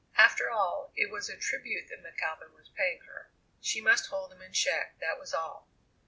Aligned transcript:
After 0.17 0.49
all, 0.49 0.91
it 0.95 1.11
was 1.11 1.29
a 1.29 1.37
tribute 1.37 1.87
that 1.89 2.01
McAlpin 2.01 2.53
was 2.55 2.69
paying 2.75 3.01
her. 3.01 3.29
She 3.61 3.81
must 3.81 4.07
hold 4.07 4.33
him 4.33 4.41
in 4.41 4.51
check, 4.51 4.99
that 4.99 5.19
was 5.19 5.31
all. 5.31 5.67